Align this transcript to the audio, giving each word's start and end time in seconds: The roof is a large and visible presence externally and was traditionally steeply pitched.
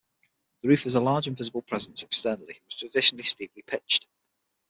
The 0.63 0.67
roof 0.67 0.87
is 0.87 0.95
a 0.95 0.99
large 0.99 1.27
and 1.27 1.37
visible 1.37 1.61
presence 1.61 2.01
externally 2.01 2.55
and 2.55 2.65
was 2.65 2.73
traditionally 2.73 3.21
steeply 3.23 3.61
pitched. 3.61 4.07